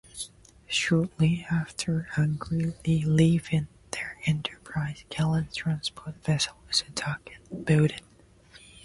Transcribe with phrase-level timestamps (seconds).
[0.65, 8.01] Shortly after angrily leaving the "Enterprise", Galen's transport vessel is attacked and boarded.